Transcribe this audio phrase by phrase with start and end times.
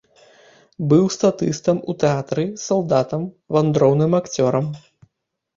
[0.93, 4.65] Быў статыстам у тэатры, салдатам, вандроўным акцёрам.